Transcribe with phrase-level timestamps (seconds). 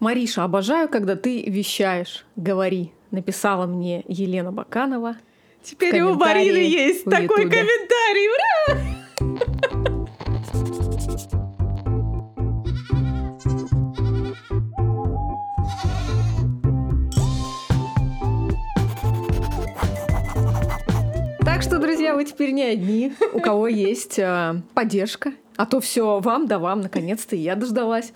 [0.00, 2.24] Мариша, обожаю, когда ты вещаешь.
[2.36, 5.16] Говори, написала мне Елена Баканова.
[5.62, 7.58] Теперь у Марины есть такой Ютубе.
[7.58, 8.28] комментарий.
[8.28, 8.98] Ура!
[21.44, 26.20] Так что, друзья, вы теперь не одни, у кого есть э, поддержка а то все
[26.20, 28.12] вам да вам, наконец-то я дождалась.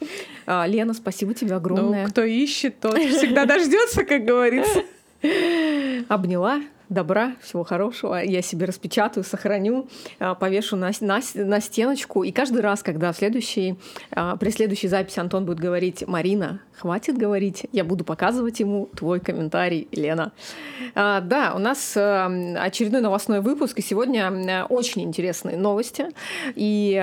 [0.46, 2.04] А, Лена, спасибо тебе огромное.
[2.04, 4.84] Ну, кто ищет, тот всегда дождется, как говорится.
[6.08, 8.22] Обняла, добра, всего хорошего.
[8.22, 9.88] Я себе распечатаю, сохраню,
[10.18, 12.22] а, повешу на, на, на стеночку.
[12.22, 13.76] И каждый раз, когда в следующей,
[14.10, 19.20] а, при следующей записи Антон будет говорить, Марина, хватит говорить, я буду показывать ему твой
[19.20, 20.32] комментарий, Лена.
[20.94, 26.06] А, да, у нас очередной новостной выпуск, и сегодня очень интересные новости.
[26.54, 27.02] И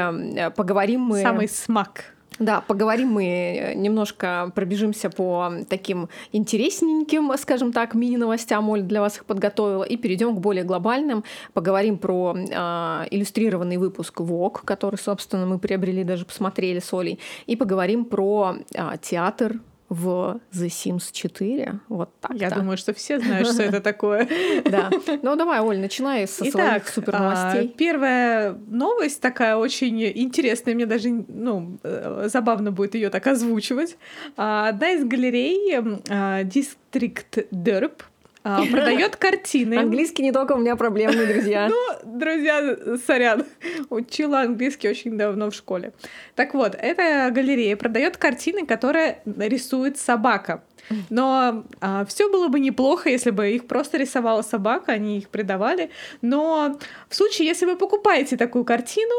[0.56, 1.22] поговорим мы...
[1.22, 8.70] Самый смак да, поговорим мы э, немножко, пробежимся по таким интересненьким, скажем так, мини-новостям.
[8.70, 9.84] Оль для вас их подготовила.
[9.84, 11.24] И перейдем к более глобальным.
[11.54, 17.20] Поговорим про э, иллюстрированный выпуск ВОК, который, собственно, мы приобрели, даже посмотрели с Олей.
[17.46, 21.80] И поговорим про э, театр в The Sims 4.
[21.90, 22.34] Вот так.
[22.36, 24.28] Я думаю, что все знают, что это такое.
[24.66, 24.90] Да.
[25.22, 27.72] Ну давай, Оль, начинай со своих супер новостей.
[27.74, 33.98] А, первая новость такая очень интересная, мне даже ну, э, забавно будет ее так озвучивать.
[34.38, 38.02] А, одна из галерей District Derp
[38.44, 39.76] а, продает картины.
[39.76, 41.70] Английский не только у меня проблемный, друзья.
[41.80, 43.46] Ну, друзья, сорян,
[43.90, 45.94] учила английский очень давно в школе.
[46.36, 50.64] Так вот, эта галерея продает картины, которые рисует собака.
[51.10, 55.92] Но а, все было бы неплохо, если бы их просто рисовала собака, они их придавали.
[56.22, 56.80] Но
[57.10, 59.14] в случае, если вы покупаете такую картину,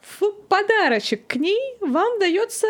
[0.00, 2.66] в подарочек к ней вам дается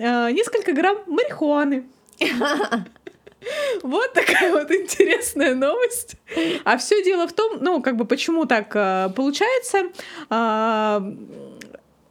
[0.00, 1.84] а, несколько грамм марихуаны.
[3.82, 6.16] Вот такая вот интересная новость.
[6.64, 9.84] А все дело в том, ну, как бы почему так э, получается.
[10.30, 11.00] Э,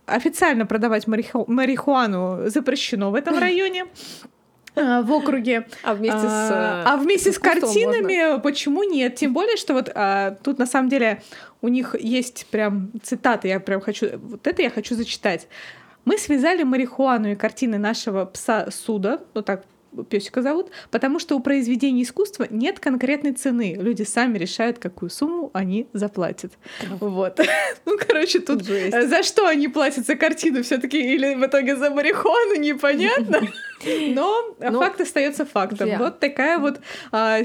[0.05, 1.45] официально продавать мариху...
[1.47, 3.85] марихуану запрещено в этом районе
[4.75, 5.67] э, в округе.
[5.83, 8.39] А вместе с а, а вместе с картинами можно?
[8.39, 9.15] почему нет?
[9.15, 11.21] Тем более, что вот а, тут на самом деле
[11.61, 15.47] у них есть прям цитаты, я прям хочу, вот это я хочу зачитать.
[16.03, 19.63] Мы связали марихуану и картины нашего пса Суда, ну так
[20.09, 23.75] песика зовут, потому что у произведений искусства нет конкретной цены.
[23.79, 26.53] Люди сами решают, какую сумму они заплатят.
[26.99, 27.39] Вот.
[27.85, 29.09] Ну, короче, тут Жесть.
[29.09, 33.41] за что они платят за картину все-таки или в итоге за марихуану, непонятно.
[33.85, 35.87] Но, Но факт остается фактом.
[35.87, 35.97] Yeah.
[35.97, 36.79] Вот такая вот
[37.11, 37.39] а,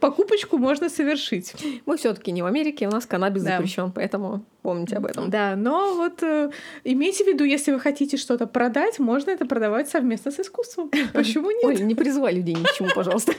[0.00, 1.54] покупочку можно совершить.
[1.86, 3.56] Мы все-таки не в Америке, у нас каннабис да.
[3.56, 5.30] запрещен, поэтому помните об этом.
[5.30, 6.50] Да, но вот э,
[6.84, 10.90] имейте в виду, если вы хотите что-то продать, можно это продавать совместно с искусством.
[11.12, 11.64] Почему нет?
[11.64, 13.32] Ой, не призывай людей ни к чему, пожалуйста.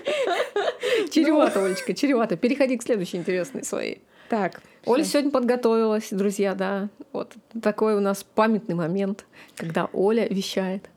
[1.11, 2.37] Чревато, Олечка, чревато.
[2.37, 4.01] Переходи к следующей интересной своей.
[4.29, 4.61] Так.
[4.85, 6.89] Оля сегодня подготовилась, друзья, да.
[7.11, 9.25] Вот такой у нас памятный момент,
[9.55, 10.89] когда Оля вещает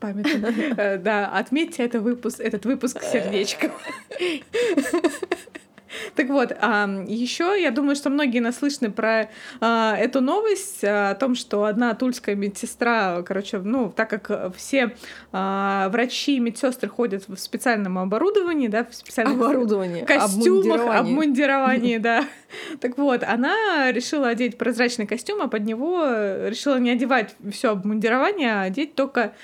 [0.00, 0.52] памятно.
[0.76, 3.72] Э, да, отметьте это выпуск, этот выпуск сердечком.
[6.14, 11.34] Так вот, еще я думаю, что многие наслышаны про а, эту новость а, о том,
[11.34, 14.96] что одна тульская медсестра, короче, ну, так как все
[15.32, 20.04] а, врачи и медсестры ходят в специальном оборудовании, да, в специальных Оборудование.
[20.04, 22.24] костюмах, обмундировании, да.
[22.80, 26.04] Так вот, она решила одеть прозрачный костюм, а под него
[26.48, 29.34] решила не одевать все обмундирование, а одеть только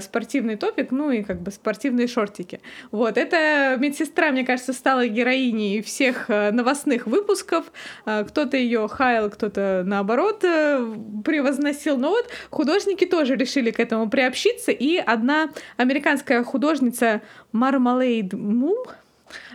[0.00, 2.60] спортивный топик, ну и как бы спортивные шортики.
[2.90, 7.72] Вот, эта медсестра, мне кажется, стала героиней всех э, новостных выпусков.
[8.04, 11.96] Э, кто-то ее хаял, кто-то наоборот э, превозносил.
[11.96, 14.72] Но вот художники тоже решили к этому приобщиться.
[14.72, 18.86] И одна американская художница Мармалейд Мум,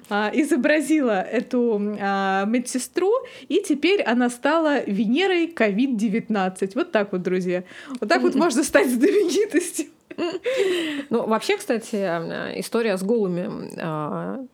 [0.10, 3.12] изобразила эту а, медсестру,
[3.48, 6.72] и теперь она стала Венерой COVID-19.
[6.76, 7.64] Вот так вот, друзья.
[8.00, 9.88] Вот так вот можно стать знаменитостью.
[11.10, 11.96] Ну, вообще, кстати,
[12.60, 14.52] история с голыми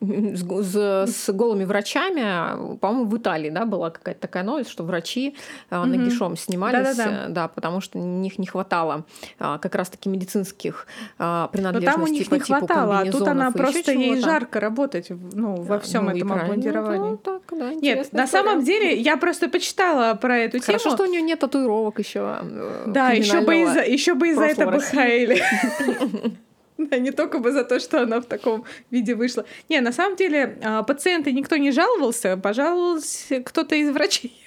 [0.00, 5.36] а, с, с голыми врачами, по-моему, в Италии, да, была какая-то такая новость, что врачи
[5.70, 5.84] mm-hmm.
[5.84, 7.28] нагишом снимались, Да-да-да.
[7.28, 9.04] да, потому что у них не хватало
[9.38, 13.28] а, как раз-таки медицинских принадлежностей Но там у них по не типу хватало, а тут
[13.28, 17.10] она просто ей жарко работать, ну, во всем ну, этом обмундировании.
[17.10, 20.78] Ну, так, да, нет, на самом деле я просто почитала про эту Хорошо, тему.
[20.78, 22.38] Хорошо, что у нее нет татуировок еще.
[22.42, 25.42] Э, да, еще бы из-за еще бы из-за этого бы хаили.
[26.78, 29.44] Да, не только бы за то, что она в таком виде вышла.
[29.68, 34.45] Не, на самом деле, а, пациенты никто не жаловался, пожаловался кто-то из врачей.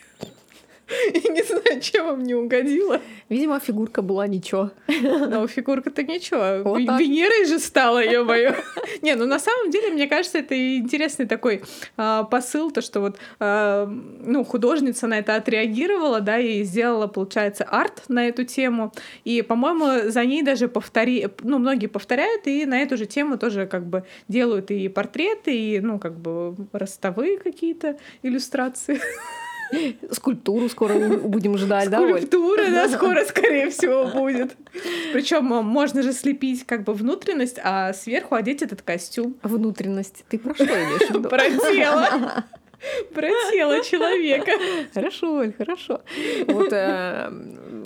[1.14, 3.02] И не знаю, чем вам не угодила.
[3.30, 4.72] Видимо, фигурка была ничего.
[4.88, 6.64] Но фигурка-то ничего.
[6.64, 8.54] Вот Венерой же стала, ее мою.
[9.02, 11.62] Не, ну на самом деле, мне кажется, это интересный такой
[11.98, 17.64] а, посыл, то, что вот а, ну, художница на это отреагировала, да, и сделала, получается,
[17.64, 18.92] арт на эту тему.
[19.24, 23.68] И, по-моему, за ней даже повтори, ну, многие повторяют, и на эту же тему тоже
[23.68, 29.00] как бы делают и портреты, и, ну, как бы ростовые какие-то иллюстрации.
[30.12, 32.00] Скульптуру скоро будем ждать, да?
[32.00, 34.56] Скульптура, да, скоро, скорее всего, будет.
[35.14, 39.36] Причем можно же слепить как бы внутренность, а сверху одеть этот костюм.
[39.44, 40.26] Внутренность.
[40.30, 41.30] Ты про что имеешь в виду?
[41.30, 42.46] Про тело.
[43.14, 44.52] Про тело человека.
[44.94, 46.02] Хорошо, Оль, хорошо.
[46.48, 47.30] Вот э,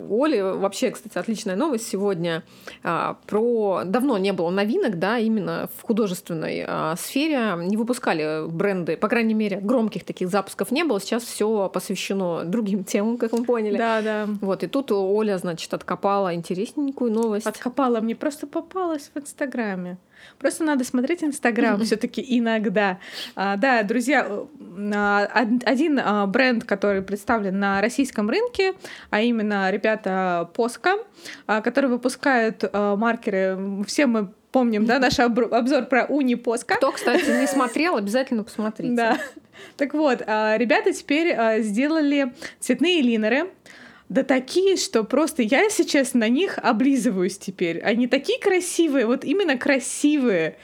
[0.09, 2.44] Оли вообще, кстати, отличная новость сегодня
[2.83, 3.81] э, про...
[3.85, 7.55] Давно не было новинок, да, именно в художественной э, сфере.
[7.57, 11.00] Не выпускали бренды, по крайней мере, громких таких запусков не было.
[11.00, 13.77] Сейчас все посвящено другим темам, как мы поняли.
[13.77, 14.27] Да, да.
[14.41, 17.47] Вот, и тут Оля, значит, откопала интересненькую новость.
[17.47, 19.97] Откопала, мне просто попалась в Инстаграме.
[20.40, 23.00] Просто надо смотреть Инстаграм все-таки иногда.
[23.36, 24.28] А, да, друзья,
[24.94, 28.74] а, один а, бренд, который представлен на российском рынке,
[29.10, 30.98] а именно ребята Поска,
[31.46, 33.84] которые выпускают а, маркеры.
[33.88, 36.75] Все мы помним, да, наш обзор про Уни Поска.
[36.75, 38.96] Кто, кстати, не смотрел, обязательно посмотрите.
[38.96, 39.18] Да.
[39.78, 43.50] Так вот, ребята теперь сделали цветные линеры
[44.09, 47.79] да такие, что просто я, честно, на них облизываюсь теперь.
[47.79, 50.57] Они такие красивые, вот именно красивые.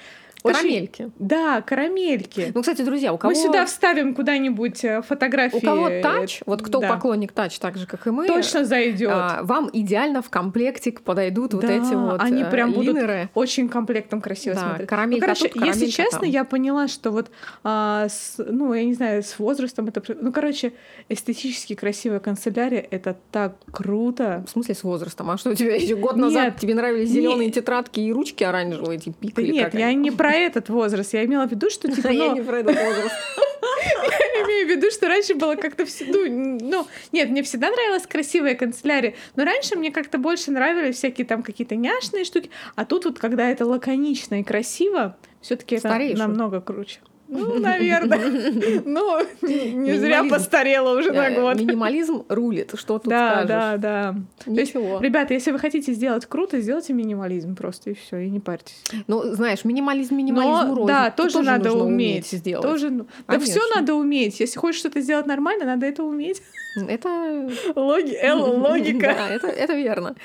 [0.43, 1.03] Карамельки.
[1.03, 1.13] Очень...
[1.19, 2.51] Да, карамельки.
[2.53, 3.33] Ну, кстати, друзья, у кого...
[3.33, 5.57] Мы сюда вставим куда-нибудь э, фотографии.
[5.57, 6.93] У кого тач, вот кто да.
[6.93, 8.27] поклонник тач, так же, как и мы.
[8.27, 9.11] Точно зайдет.
[9.11, 13.29] А, вам идеально в комплектик подойдут да, вот эти вот они э, прям линеры.
[13.29, 14.89] будут очень комплектом красиво да, смотреть.
[14.89, 16.29] Карамелька ну, короче, тут, если честно, там.
[16.29, 17.31] я поняла, что вот,
[17.63, 20.01] а, с, ну, я не знаю, с возрастом это...
[20.21, 20.71] Ну, короче,
[21.09, 24.45] эстетически красивая канцелярия— это так круто.
[24.47, 25.29] В смысле с возрастом?
[25.31, 28.97] А что у тебя еще год назад нет, тебе нравились зеленые тетрадки и ручки оранжевые,
[28.97, 29.47] эти пикли?
[29.47, 31.13] Да нет, я не про этот возраст возраст.
[31.13, 32.07] Я имела в виду, что типа...
[32.11, 33.15] Я не про этот возраст.
[33.61, 36.05] Я имею в виду, что раньше было как-то все...
[36.05, 41.25] Ну, ну, нет, мне всегда нравилась красивая канцелярия, но раньше мне как-то больше нравились всякие
[41.25, 45.89] там какие-то няшные штуки, а тут вот, когда это лаконично и красиво, все таки это
[46.15, 46.99] намного круче.
[47.29, 48.19] Ну, наверное.
[48.85, 51.59] Ну, не зря постарела уже на год.
[51.59, 53.47] Минимализм рулит, что тут да, скажешь.
[53.47, 54.15] Да, да,
[54.45, 54.51] да.
[54.51, 54.99] Ничего.
[54.99, 58.83] Ребята, если вы хотите сделать круто, сделайте минимализм просто, и все, и не парьтесь.
[59.07, 60.87] Ну, знаешь, минимализм минимализм рулит.
[60.87, 62.27] Да, тоже надо уметь.
[62.27, 62.65] сделать.
[62.65, 64.39] Тоже, да все надо уметь.
[64.39, 66.41] Если хочешь что-то сделать нормально, надо это уметь.
[66.87, 67.49] Это...
[67.75, 68.17] Логи...
[68.33, 68.99] логика.
[69.19, 70.15] Да, это, это верно.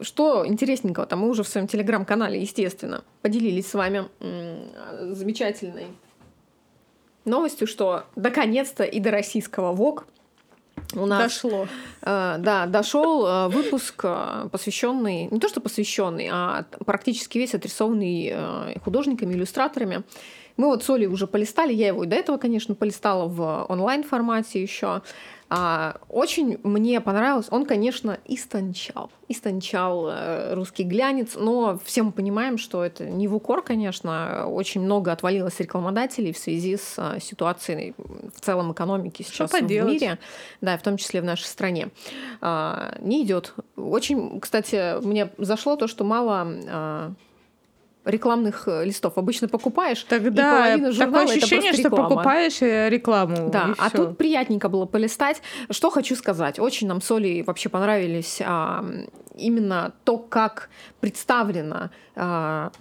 [0.00, 4.08] Что интересненького, там мы уже в своем телеграм-канале, естественно, поделились с вами
[5.14, 5.86] замечательной
[7.24, 10.06] новостью, что наконец-то и до российского ВОК
[10.94, 11.66] у нас дошло.
[12.02, 18.30] Э, да, дошел э, выпуск, э, посвященный не то что посвященный, а практически весь отрисованный
[18.32, 20.02] э, художниками, иллюстраторами.
[20.56, 24.02] Мы вот с Олей уже полистали, я его и до этого, конечно, полистала в онлайн
[24.02, 25.02] формате еще.
[25.50, 27.46] А, очень мне понравилось.
[27.50, 29.10] Он, конечно, истончал.
[29.28, 34.46] Истончал э, русский глянец, но все мы понимаем, что это не в укор, конечно.
[34.46, 40.18] Очень много отвалилось рекламодателей в связи с а, ситуацией в целом экономики сейчас в мире,
[40.60, 41.88] да, в том числе в нашей стране.
[42.42, 43.54] А, не идет.
[43.76, 47.12] Очень, кстати, мне зашло то, что мало а,
[48.08, 49.16] рекламных э, листов.
[49.16, 53.50] Обычно покупаешь, Тогда и журнала такое ощущение, что покупаешь э, рекламу.
[53.50, 54.06] Да, а всё.
[54.06, 55.42] тут приятненько было полистать.
[55.70, 56.58] Что хочу сказать.
[56.58, 58.84] Очень нам с Олей вообще понравились а,
[59.38, 62.72] именно то, как представлена а,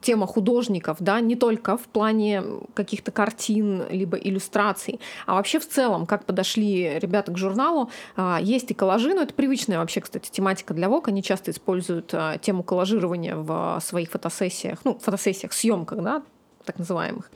[0.00, 2.42] тема художников, да, не только в плане
[2.74, 7.90] каких-то картин либо иллюстраций, а вообще в целом, как подошли ребята к журналу.
[8.16, 11.08] А, есть и коллажи, но это привычная вообще, кстати, тематика для ВОК.
[11.08, 16.22] Они часто используют а, тему коллажирования в своих фотосессиях, ну, фотосессиях, съемках, да,
[16.64, 17.30] так называемых.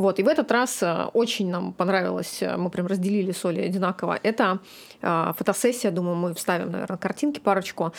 [0.00, 4.18] Вот, и в этот раз э, очень нам понравилось, э, мы прям разделили соли одинаково.
[4.22, 4.60] Это
[5.02, 7.92] э, фотосессия, думаю, мы вставим, наверное, картинки парочку,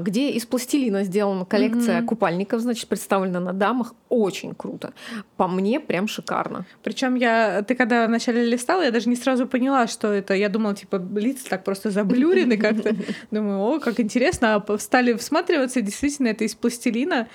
[0.00, 2.04] где из пластилина сделана коллекция mm-hmm.
[2.04, 3.94] купальников, значит, представлена на дамах.
[4.08, 4.92] Очень круто.
[5.36, 6.64] По мне прям шикарно.
[6.84, 10.34] Причем я, ты когда вначале листала, я даже не сразу поняла, что это.
[10.34, 12.94] Я думала, типа, лица так просто заблюрены как-то.
[13.32, 14.54] Думаю, о, как интересно.
[14.54, 17.26] А стали всматриваться, действительно, это из пластилина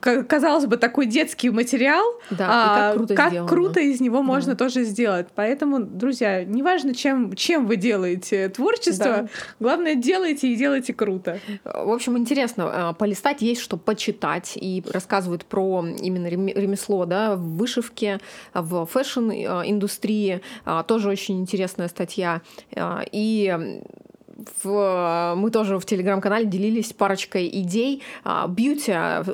[0.00, 4.22] казалось бы, такой детский материал, да, а как, круто, как круто из него да.
[4.22, 5.28] можно тоже сделать.
[5.34, 9.28] Поэтому, друзья, неважно, чем, чем вы делаете творчество, да.
[9.60, 11.38] главное, делайте и делайте круто.
[11.64, 17.56] В общем, интересно, а, полистать есть что почитать, и рассказывают про именно ремесло, да, в
[17.56, 18.20] вышивке,
[18.52, 22.42] в fashion-индустрии, а, тоже очень интересная статья.
[23.12, 23.80] И
[24.62, 28.02] в, мы тоже в телеграм-канале делились парочкой идей.
[28.48, 29.24] Бьюти Э,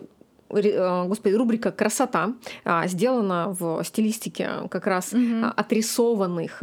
[0.51, 5.47] господи, рубрика «Красота» а, сделана в стилистике как раз угу.
[5.57, 6.63] отрисованных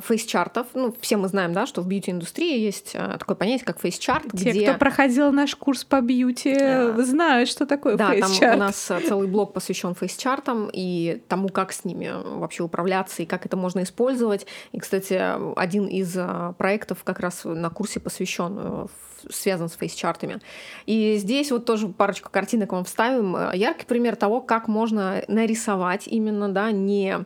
[0.00, 0.66] фейс-чартов.
[0.74, 4.32] Ну, все мы знаем, да, что в бьюти-индустрии есть а, такое понятие, как фейс-чарт.
[4.32, 4.68] Те, где...
[4.68, 7.02] кто проходил наш курс по бьюти, yeah.
[7.02, 8.40] знают, что такое да, фейс-чарт.
[8.40, 13.22] Да, там у нас целый блок посвящен фейс-чартам и тому, как с ними вообще управляться
[13.22, 14.46] и как это можно использовать.
[14.72, 15.20] И, кстати,
[15.58, 16.16] один из
[16.56, 18.86] проектов как раз на курсе посвящен э,
[19.30, 20.40] связан с фейс-чартами.
[20.86, 23.36] И здесь вот тоже парочку картинок вам вставим.
[23.54, 27.24] Яркий пример того, как можно нарисовать именно, да, не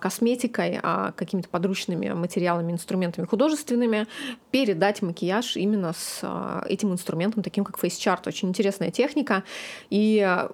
[0.00, 4.06] косметикой, а какими-то подручными материалами, инструментами художественными,
[4.50, 8.26] передать макияж именно с а, этим инструментом, таким как фейс-чарт.
[8.26, 9.42] Очень интересная техника.
[9.90, 10.46] И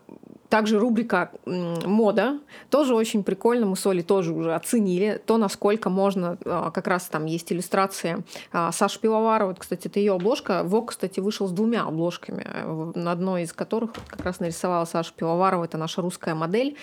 [0.49, 3.65] также рубрика «Мода» тоже очень прикольно.
[3.65, 6.37] Мы с Олей тоже уже оценили то, насколько можно...
[6.45, 8.23] А, как раз там есть иллюстрация
[8.73, 9.55] Саши Пивоварова.
[9.55, 10.63] Кстати, это ее обложка.
[10.63, 12.47] Вок, кстати, вышел с двумя обложками,
[12.99, 15.65] на одной из которых как раз нарисовала Саша Пивоварова.
[15.65, 16.77] Это наша русская модель.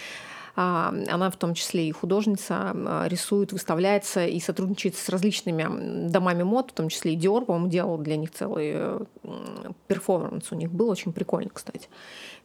[0.56, 6.44] А, она в том числе и художница, а, рисует, выставляется и сотрудничает с различными домами
[6.44, 8.76] мод, в том числе и Dior, по-моему, делал для них целый
[9.88, 11.88] перформанс у них был, очень прикольно, кстати.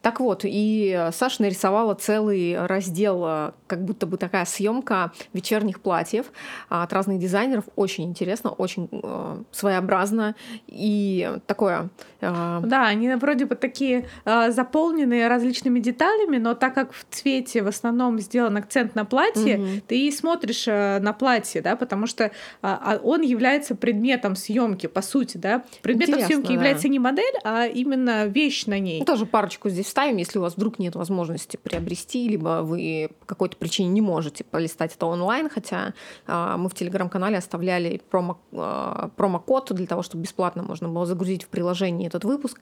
[0.05, 6.27] Так вот, и Саша нарисовала целый раздел, как будто бы такая съемка вечерних платьев
[6.69, 7.63] от разных дизайнеров.
[7.75, 10.35] Очень интересно, очень э, своеобразно
[10.67, 11.89] и такое...
[12.21, 12.61] Э...
[12.63, 17.67] Да, они вроде бы такие э, заполненные различными деталями, но так как в цвете в
[17.67, 19.67] основном сделан акцент на платье, угу.
[19.87, 22.29] ты смотришь э, на платье, да, потому что
[22.61, 25.63] э, он является предметом съемки, по сути, да.
[25.81, 26.53] Предметом съемки да.
[26.53, 28.99] является не модель, а именно вещь на ней.
[28.99, 33.25] Ну, тоже парочку здесь ставим, если у вас вдруг нет возможности приобрести, либо вы по
[33.27, 35.93] какой-то причине не можете полистать это онлайн, хотя
[36.27, 41.43] э, мы в телеграм-канале оставляли промо, э, промокод для того, чтобы бесплатно можно было загрузить
[41.43, 42.59] в приложение этот выпуск.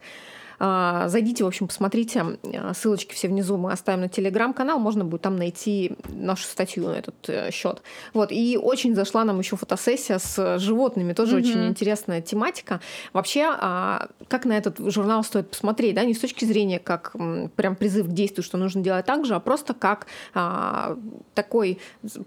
[0.60, 2.26] А, зайдите, в общем, посмотрите.
[2.56, 4.80] А, ссылочки все внизу мы оставим на телеграм-канал.
[4.80, 7.82] Можно будет там найти нашу статью на этот э, счет.
[8.14, 8.32] Вот.
[8.32, 11.14] И очень зашла нам еще фотосессия с животными.
[11.14, 11.40] Тоже mm-hmm.
[11.40, 12.82] очень интересная тематика.
[13.14, 17.16] Вообще, а, как на этот журнал стоит посмотреть, да, не с точки зрения как
[17.56, 20.08] прям призыв к действию, что нужно делать так же, а просто как
[21.34, 21.80] такой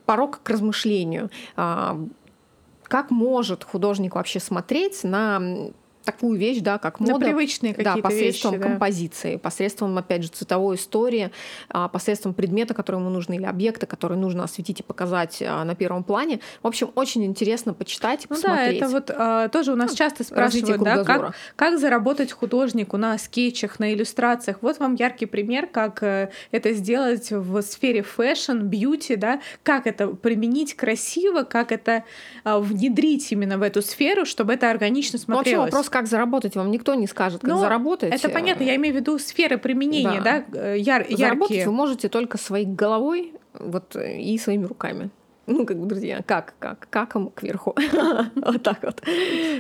[0.05, 1.31] порог к размышлению.
[1.55, 5.71] Как может художник вообще смотреть на
[6.07, 7.19] такую вещь, да, как мода.
[7.19, 8.69] На привычные какие-то Да, посредством вещи, да.
[8.71, 11.31] композиции, посредством, опять же, цветовой истории,
[11.69, 15.75] а, посредством предмета, который ему нужно, или объекта, который нужно осветить и показать а, на
[15.75, 16.41] первом плане.
[16.63, 18.81] В общем, очень интересно почитать и ну посмотреть.
[18.81, 22.97] Да, это вот а, тоже у нас ну, часто спрашивают, да, как, как заработать художнику
[22.97, 24.59] на скетчах, на иллюстрациях.
[24.63, 30.07] Вот вам яркий пример, как э, это сделать в сфере fashion, beauty, да, как это
[30.09, 32.05] применить красиво, как это
[32.45, 35.53] внедрить именно в эту сферу, чтобы это органично смотрелось.
[35.53, 38.13] Ну, вообще вопрос, как заработать, вам никто не скажет, как Но заработать.
[38.13, 41.67] Это понятно, я имею в виду сферы применения, да, да э, яр- Заработать яркие.
[41.67, 45.09] вы можете только своей головой вот, и своими руками.
[45.47, 47.75] Ну, как бы, друзья, как, как, как им кверху.
[48.35, 49.01] вот так вот.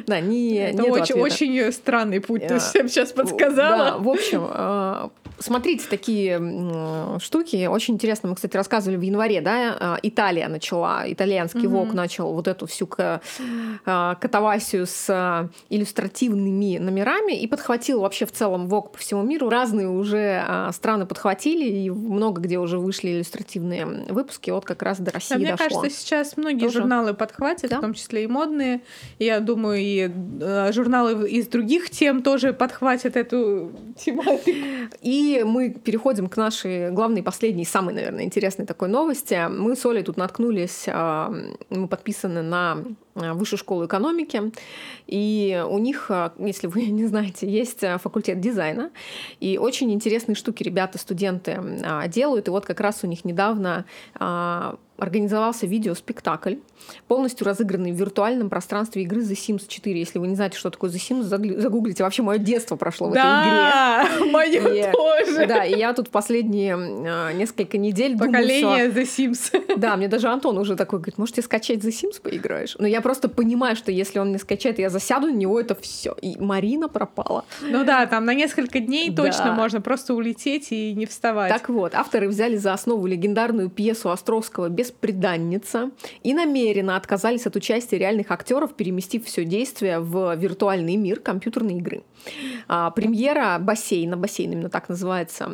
[0.07, 3.93] Да, не, Это очень, очень странный путь, ты всем сейчас подсказала.
[3.93, 7.67] Да, в общем, э, смотрите такие штуки.
[7.67, 8.29] Очень интересно.
[8.29, 12.89] Мы, кстати, рассказывали в январе, да, а, Италия начала, итальянский ВОК начал вот эту всю
[12.97, 19.49] а, катавасию с а, иллюстративными номерами и подхватил вообще в целом ВОК по всему миру.
[19.49, 24.51] Разные уже страны подхватили, и много где уже вышли иллюстративные выпуски.
[24.51, 25.81] Вот как раз до России а мне дошло.
[25.81, 26.81] кажется, сейчас многие Тоже?
[26.81, 27.79] журналы подхватят, да?
[27.79, 28.81] в том числе и модные.
[29.19, 34.51] Я думаю, и журналы из других тем тоже подхватят эту тематику.
[35.03, 39.49] И мы переходим к нашей главной, последней, самой, наверное, интересной такой новости.
[39.49, 41.33] Мы с Олей тут наткнулись, а,
[41.71, 42.85] мы подписаны на
[43.17, 44.53] Высшую школу экономики,
[45.07, 48.91] и у них, а, если вы не знаете, есть факультет дизайна,
[49.41, 51.61] и очень интересные штуки ребята, студенты
[52.09, 53.87] делают, и вот как раз у них недавно
[54.99, 56.57] организовался видеоспектакль,
[57.09, 59.99] полностью разыгранный в виртуальном пространстве игры The Sims 4.
[59.99, 61.23] Если вы не знаете, что такое The Sims,
[61.61, 62.03] загуглите.
[62.03, 64.31] Вообще, мое детство прошло в да, этой игре.
[64.33, 65.47] мое тоже.
[65.47, 66.77] Да, и я тут последние
[67.35, 69.01] несколько недель Поколение думаю, что...
[69.01, 69.77] The Sims.
[69.77, 72.77] Да, мне даже Антон уже такой говорит, может, тебе скачать The Sims поиграешь?
[72.79, 76.17] Но я просто понимаю, что если он не скачает, я засяду на него, это все.
[76.23, 77.45] И Марина пропала.
[77.63, 79.23] Ну да, там на несколько дней да.
[79.23, 81.53] точно можно просто улететь и не вставать.
[81.53, 85.93] Так вот, авторы взяли за основу легендарную пьесу Островского «Беспреданница»
[86.25, 92.03] и намеренно отказались от участия реальных актеров, переместив все действие в виртуальный мир компьютерной игры.
[92.67, 95.49] А, премьера бассейна, бассейн именно так называется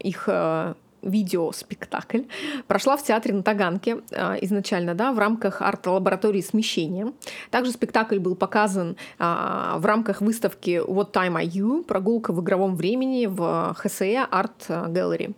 [0.00, 2.22] их э, видеоспектакль
[2.66, 7.12] прошла в театре на Таганке э, изначально, да, в рамках арт-лаборатории смещения.
[7.50, 11.84] Также спектакль был показан э, в рамках выставки What Time Are You?
[11.84, 15.34] Прогулка в игровом времени в ХСЭ Арт Gallery.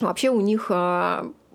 [0.00, 0.70] Вообще у них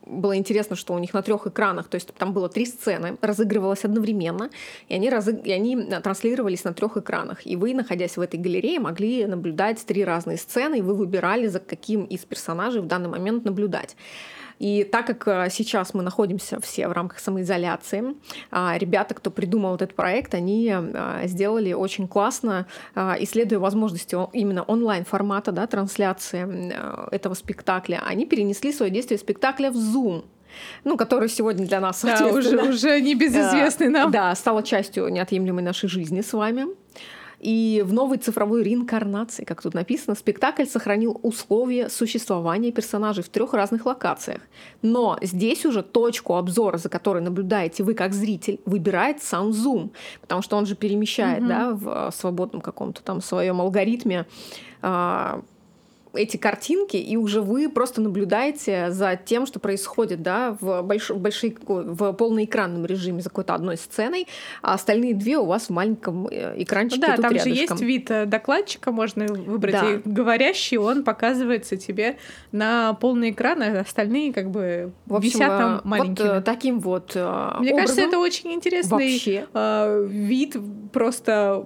[0.06, 3.86] было интересно, что у них на трех экранах, то есть там было три сцены, разыгрывалось
[3.86, 4.50] одновременно,
[4.88, 5.46] и они, разыг...
[5.46, 7.46] и они транслировались на трех экранах.
[7.46, 11.60] И вы, находясь в этой галерее, могли наблюдать три разные сцены, и вы выбирали, за
[11.60, 13.96] каким из персонажей в данный момент наблюдать.
[14.60, 18.16] И так как э, сейчас мы находимся все в рамках самоизоляции,
[18.52, 24.64] а, ребята, кто придумал этот проект, они э, сделали очень классно, э, исследуя возможности именно
[24.64, 26.74] онлайн-формата да, трансляции
[27.14, 30.24] этого спектакля, они перенесли свое действие спектакля в Zoom
[30.84, 34.12] ну, который сегодня для нас, да, уже, уже небезызвестный нам.
[34.12, 36.68] Да, стала частью неотъемлемой нашей жизни с вами.
[37.40, 43.54] И в новой цифровой реинкарнации, как тут написано, спектакль сохранил условия существования персонажей в трех
[43.54, 44.42] разных локациях.
[44.82, 50.42] Но здесь уже точку обзора, за которой наблюдаете вы как зритель, выбирает сам Zoom, потому
[50.42, 51.48] что он же перемещает mm-hmm.
[51.48, 54.26] да, в свободном каком-то там своем алгоритме
[54.82, 55.42] а,
[56.16, 61.10] эти картинки, и уже вы просто наблюдаете за тем, что происходит, да, в, больш...
[61.10, 61.56] в, большой...
[61.66, 64.28] в полноэкранном режиме за какой-то одной сценой,
[64.62, 67.54] а остальные две у вас в маленьком э, экранчике ну, да, там рядышком.
[67.54, 69.94] же есть вид э, докладчика, можно выбрать, да.
[69.94, 72.18] и говорящий, он показывается тебе
[72.52, 76.36] на полный экран, а остальные как бы в общем, висят там маленькими.
[76.36, 80.08] Вот таким вот Мне образом кажется, это очень интересный вообще.
[80.08, 80.56] вид,
[80.92, 81.66] просто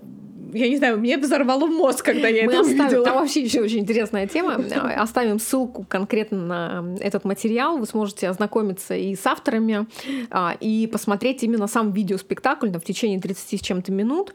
[0.53, 3.05] я не знаю, мне взорвало мозг, когда я Мы это оставим, увидела.
[3.05, 4.63] Там вообще еще очень интересная тема.
[4.97, 7.77] Оставим ссылку конкретно на этот материал.
[7.77, 9.87] Вы сможете ознакомиться и с авторами,
[10.29, 14.33] а, и посмотреть именно сам видеоспектакль в течение 30 с чем-то минут.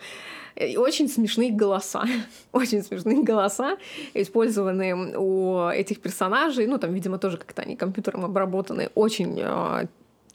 [0.57, 2.05] И очень смешные голоса.
[2.53, 3.77] очень смешные голоса,
[4.15, 6.67] использованные у этих персонажей.
[6.67, 8.91] Ну, там, видимо, тоже как-то они компьютером обработаны.
[8.95, 9.87] Очень а,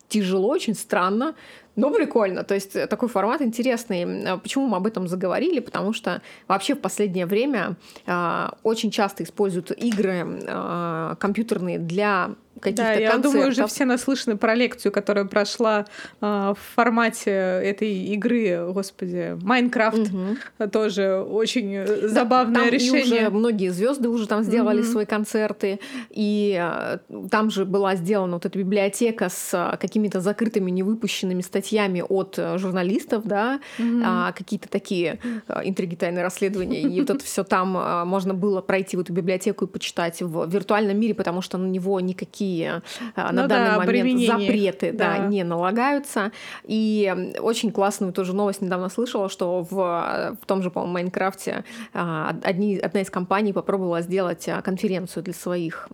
[0.09, 1.35] тяжело, очень странно,
[1.75, 2.43] но прикольно.
[2.43, 4.37] То есть такой формат интересный.
[4.39, 5.59] Почему мы об этом заговорили?
[5.59, 12.83] Потому что вообще в последнее время э, очень часто используют игры э, компьютерные для каких-то
[12.83, 13.31] да, я концертов.
[13.31, 15.85] думаю, уже все наслышаны про лекцию, которая прошла
[16.21, 19.99] э, в формате этой игры, господи, Майнкрафт.
[19.99, 20.69] Угу.
[20.69, 23.01] Тоже очень да, забавное там решение.
[23.01, 24.87] И уже многие звезды уже там сделали угу.
[24.87, 25.79] свои концерты.
[26.09, 26.97] И э,
[27.29, 32.57] там же была сделана вот эта библиотека с э, какими-то закрытыми, невыпущенными статьями от э,
[32.57, 34.01] журналистов, да, угу.
[34.03, 36.81] э, какие-то такие э, интриги, тайные расследования.
[36.81, 40.49] И вот это все там э, можно было пройти в эту библиотеку и почитать в
[40.49, 42.81] виртуальном мире, потому что на него никакие никакие
[43.15, 45.17] а, на ну данный да, момент запреты да.
[45.17, 46.31] Да, не налагаются.
[46.63, 52.35] И очень классную тоже новость недавно слышала, что в, в том же, по-моему, Майнкрафте а,
[52.43, 55.89] одни, одна из компаний попробовала сделать а, конференцию для своих,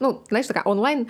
[0.00, 1.08] ну, знаешь, такая онлайн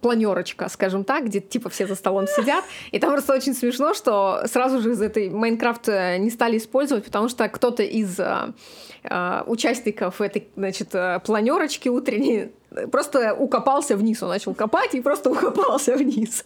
[0.00, 2.64] планерочка, скажем так, где типа все за столом сидят.
[2.92, 7.04] И там просто очень смешно, что сразу же из этой Майнкрафт э, не стали использовать,
[7.04, 12.52] потому что кто-то из э, участников этой, значит, э, планерочки утренней
[12.90, 14.22] просто укопался вниз.
[14.22, 16.44] Он начал копать и просто укопался вниз.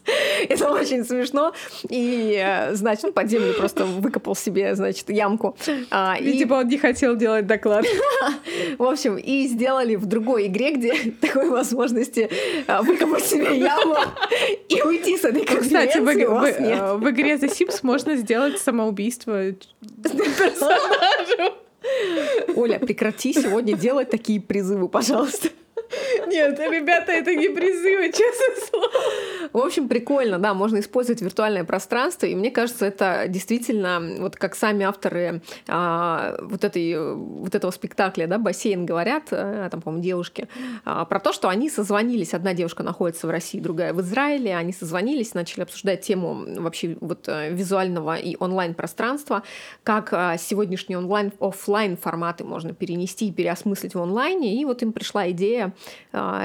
[0.49, 1.53] Это очень смешно.
[1.88, 5.57] И, э, значит, он под землю просто выкопал себе, значит, ямку.
[5.90, 6.38] А, и...
[6.38, 7.85] Типа он не хотел делать доклад.
[8.79, 12.31] В общем, и сделали в другой игре, где такой возможности
[12.66, 13.97] а, выкопать себе яму
[14.69, 19.53] и уйти с этой конференции Кстати, в, в, в игре The Sims можно сделать самоубийство
[20.03, 21.55] персонажу.
[22.57, 25.49] Оля, прекрати сегодня делать такие призывы, пожалуйста.
[26.26, 28.88] Нет, ребята, это не призывы, честное слово.
[29.53, 34.55] В общем, прикольно, да, можно использовать виртуальное пространство, и мне кажется, это действительно, вот как
[34.55, 40.48] сами авторы а, вот, этой, вот этого спектакля, да, «Бассейн» говорят, а, там, по-моему, девушки,
[40.85, 44.72] а, про то, что они созвонились, одна девушка находится в России, другая в Израиле, они
[44.72, 49.42] созвонились, начали обсуждать тему вообще вот э, визуального и онлайн-пространства,
[49.83, 55.31] как а, сегодняшние онлайн-офлайн форматы можно перенести и переосмыслить в онлайне, и вот им пришла
[55.31, 55.72] идея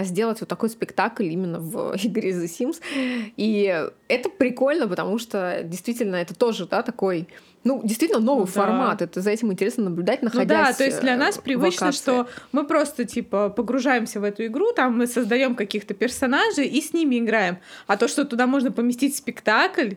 [0.02, 2.82] сделать вот такой спектакль именно в игре The Sims.
[3.38, 7.28] И это прикольно, потому что действительно это тоже, да, такой
[7.66, 8.52] ну, действительно новый да.
[8.52, 9.02] формат.
[9.02, 12.66] Это за этим интересно наблюдать, находясь Ну да, то есть для нас привычно, что мы
[12.66, 17.58] просто, типа, погружаемся в эту игру, там мы создаем каких-то персонажей и с ними играем.
[17.88, 19.94] А то, что туда можно поместить спектакль,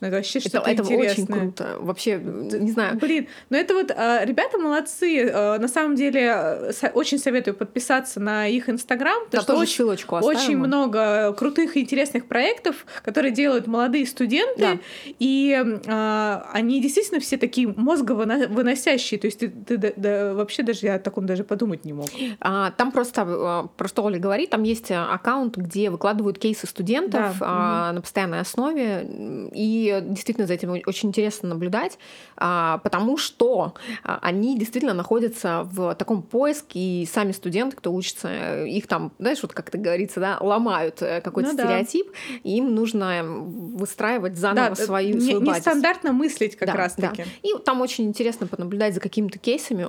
[0.00, 1.76] Это вообще что-то это, это очень круто.
[1.80, 2.98] Вообще, не знаю.
[2.98, 5.22] Блин, но это вот э, ребята молодцы.
[5.22, 9.22] Э, на самом деле, очень советую подписаться на их инстаграм.
[9.32, 10.38] Да, тоже очень, ссылочку оставим.
[10.38, 14.60] Очень много крутых и интересных проектов, которые делают молодые студенты.
[14.60, 14.78] Да.
[15.18, 19.18] И э, они действительно все такие мозговыносящие.
[19.18, 22.08] То есть ты, ты да, да, вообще даже я о таком даже подумать не мог.
[22.40, 27.46] А, там просто, про что Оля говорит, там есть аккаунт, где выкладывают кейсы студентов да.
[27.46, 27.94] а, угу.
[27.96, 29.50] на постоянной основе.
[29.54, 31.98] И действительно за этим очень интересно наблюдать,
[32.36, 38.64] а, потому что а, они действительно находятся в таком поиске, и сами студенты, кто учится,
[38.64, 42.40] их там, знаешь, вот как это говорится, да, ломают э, какой-то ну, стереотип, да.
[42.42, 47.24] и им нужно выстраивать заново да, свою, не, Нестандартно мыслить как да, раз-таки.
[47.24, 47.30] Да.
[47.42, 49.88] И там очень интересно понаблюдать за какими-то кейсами,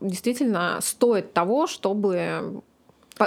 [0.00, 2.62] действительно стоит того, чтобы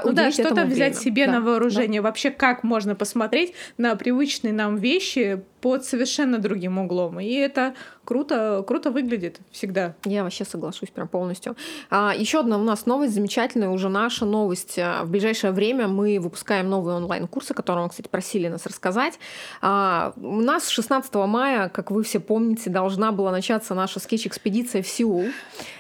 [0.04, 2.02] ну да, что-то взять себе да, на вооружение.
[2.02, 2.08] Да.
[2.08, 7.19] Вообще, как можно посмотреть на привычные нам вещи под совершенно другим углом.
[7.19, 9.95] И это круто, круто выглядит всегда.
[10.06, 11.56] Я вообще соглашусь прям полностью.
[11.89, 14.78] А, еще одна у нас новость замечательная, уже наша новость.
[14.80, 19.19] А, в ближайшее время мы выпускаем новые онлайн-курсы, которые, кстати, просили нас рассказать.
[19.62, 24.88] А, у нас 16 мая, как вы все помните, должна была начаться наша скетч-экспедиция в
[24.88, 25.28] Сеул.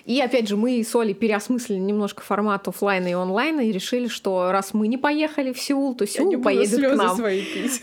[0.05, 4.51] И опять же, мы с Олей переосмыслили немножко формат офлайна и онлайна и решили, что
[4.51, 7.19] раз мы не поехали в Сеул, то Сеул поедет к нам.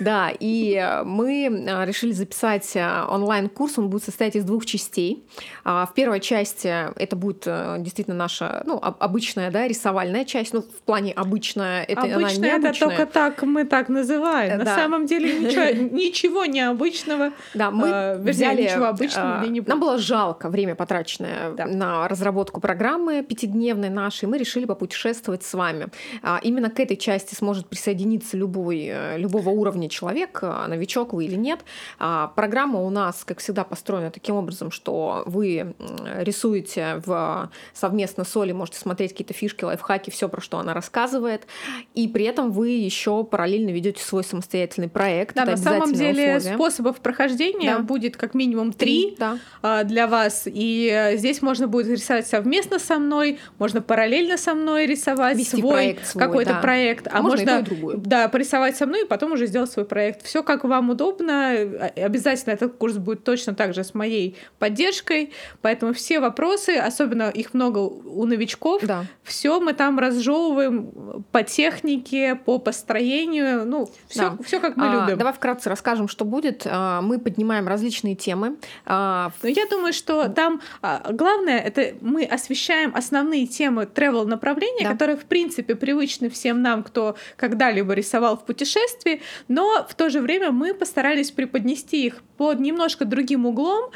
[0.01, 3.79] Да, и мы а, решили записать э, онлайн-курс.
[3.79, 5.25] Он будет состоять из двух частей.
[5.65, 10.53] А, в первой части это будет э, действительно наша ну, обычная да, рисовальная часть.
[10.53, 11.83] Ну, в плане обычная.
[11.83, 14.59] Это, обычная она это только так мы так называем.
[14.59, 14.65] Да.
[14.65, 15.65] На самом деле ничего,
[15.97, 17.33] ничего необычного.
[17.55, 19.61] Да, мы э, взяли, ничего обычного не.
[19.63, 24.29] Нам было жалко время потраченное на разработку программы пятидневной нашей.
[24.29, 25.89] Мы решили попутешествовать с вами.
[26.23, 31.61] А, именно к этой части сможет присоединиться любой, любого уровня человек, новичок вы или нет.
[31.99, 35.75] А, программа у нас, как всегда, построена таким образом, что вы
[36.17, 41.47] рисуете в, совместно с Олей, можете смотреть какие-то фишки, лайфхаки, все, про что она рассказывает,
[41.95, 45.35] и при этом вы еще параллельно ведете свой самостоятельный проект.
[45.35, 46.55] Да, на самом деле условие.
[46.57, 47.83] способов прохождения да.
[47.83, 49.39] будет как минимум три да.
[49.63, 54.55] А, для вас, и э, здесь можно будет рисовать совместно со мной, можно параллельно со
[54.55, 56.61] мной рисовать Вести свой, проект свой какой-то да.
[56.61, 60.25] проект, а, а можно, можно да, порисовать со мной и потом уже сделать свой проект.
[60.25, 61.55] Все как вам удобно,
[61.97, 67.55] обязательно этот курс будет точно так же с моей поддержкой, поэтому все вопросы, особенно их
[67.55, 69.05] много у новичков, да.
[69.23, 74.39] все мы там разжевываем по технике, по построению, ну все, да.
[74.45, 75.19] все как мы а, любим.
[75.19, 76.67] Давай вкратце расскажем, что будет.
[76.67, 78.57] А, мы поднимаем различные темы.
[78.87, 84.85] А, Но я думаю, что там а, главное это мы освещаем основные темы travel направления,
[84.85, 84.93] да.
[84.93, 90.21] которые в принципе привычны всем нам, кто когда-либо рисовал в путешествии, но в то же
[90.21, 93.91] время мы постарались преподнести преподнести их под немножко другим углом,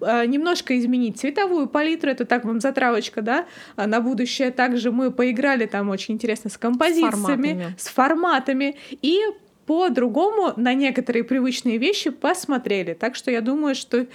[0.00, 4.50] а, немножко изменить цветовую палитру, это так вам затравочка, да, а на будущее.
[4.50, 9.20] Также мы поиграли там очень интересно с композициями, с форматами, с форматами и
[9.66, 12.92] по-другому на некоторые привычные вещи посмотрели.
[12.94, 14.06] Так что я думаю, что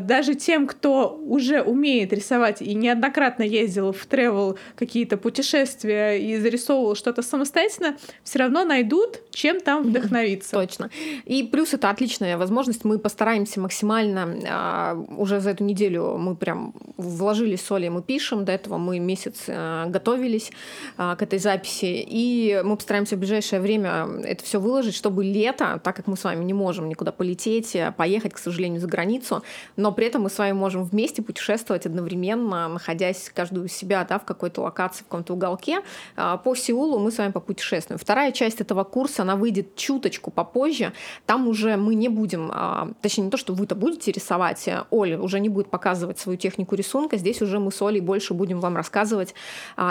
[0.00, 6.94] даже тем, кто уже умеет рисовать и неоднократно ездил в travel какие-то путешествия и зарисовывал
[6.94, 10.52] что-то самостоятельно, все равно найдут, чем там вдохновиться.
[10.52, 10.90] Точно.
[11.24, 12.84] И плюс это отличная возможность.
[12.84, 18.44] Мы постараемся максимально а, уже за эту неделю мы прям вложили соли, мы пишем.
[18.44, 20.50] До этого мы месяц а, готовились
[20.96, 22.04] к этой записи.
[22.06, 26.24] И мы постараемся в ближайшее время это все выложить, чтобы лето, так как мы с
[26.24, 29.42] вами не можем никуда полететь, поехать, к сожалению, за границу,
[29.76, 34.24] но при этом мы с вами можем вместе путешествовать одновременно, находясь каждую себя да, в
[34.24, 35.80] какой-то локации, в каком-то уголке.
[36.16, 37.98] А, по Сеулу мы с вами попутешествуем.
[37.98, 40.92] Вторая часть этого курса, она выйдет чуточку попозже.
[41.26, 45.20] Там уже мы не будем, а, точнее не то, что вы-то будете рисовать, а Оля
[45.20, 48.76] уже не будет показывать свою технику рисунка, здесь уже мы с Олей больше будем вам
[48.76, 49.34] рассказывать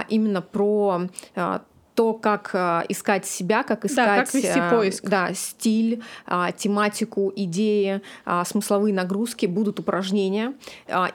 [0.10, 1.08] именно про
[1.96, 5.06] то, как э, искать себя, как искать да, как вести э, поиск.
[5.06, 8.02] Да, стиль, э, тематику, идеи,
[8.46, 10.54] смысловые нагрузки, будут упражнения.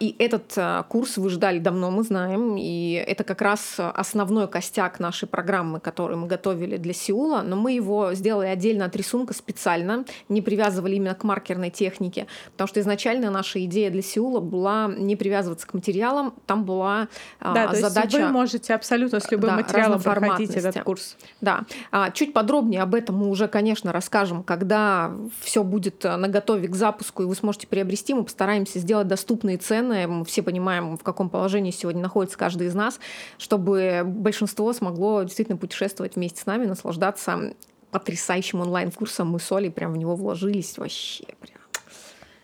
[0.01, 0.57] И этот
[0.89, 6.19] курс вы ждали давно, мы знаем, и это как раз основной костяк нашей программы, которую
[6.19, 11.15] мы готовили для Сеула, но мы его сделали отдельно от рисунка специально, не привязывали именно
[11.15, 16.35] к маркерной технике, потому что изначально наша идея для Сеула была не привязываться к материалам,
[16.47, 17.09] там была
[17.41, 18.11] да, задача...
[18.11, 21.17] То есть вы можете абсолютно с любым да, материалом проходить этот курс.
[21.41, 21.65] Да.
[21.91, 26.69] А, чуть подробнее об этом мы уже, конечно, расскажем, когда все будет э, на готове
[26.69, 28.15] к запуску, и вы сможете приобрести.
[28.15, 30.07] Мы постараемся сделать доступные цены.
[30.07, 33.01] Мы все понимаем, в каком положении сегодня находится каждый из нас,
[33.39, 37.55] чтобы большинство смогло действительно путешествовать вместе с нами, наслаждаться
[37.91, 39.29] потрясающим онлайн-курсом.
[39.31, 41.25] Мы с Олей прям в него вложились вообще.
[41.41, 41.59] Прям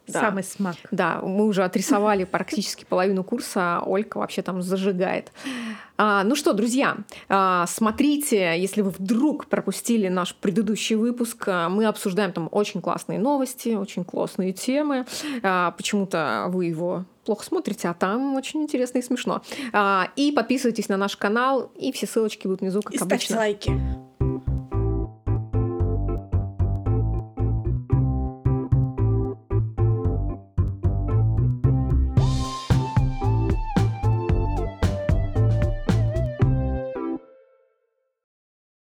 [0.06, 0.20] Да.
[0.20, 0.76] Самый смак.
[0.90, 5.32] Да, мы уже отрисовали практически половину курса, а Олька вообще там зажигает.
[5.96, 6.96] А, ну что, друзья,
[7.28, 13.18] а, смотрите, если вы вдруг пропустили наш предыдущий выпуск, а, мы обсуждаем там очень классные
[13.18, 15.06] новости, очень классные темы.
[15.42, 19.42] А, почему-то вы его плохо смотрите, а там очень интересно и смешно.
[19.72, 23.36] А, и подписывайтесь на наш канал, и все ссылочки будут внизу, как И обычно.
[23.36, 24.03] ставьте лайки.